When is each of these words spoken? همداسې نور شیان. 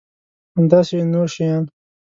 همداسې 0.57 0.97
نور 1.13 1.27
شیان. 1.35 1.63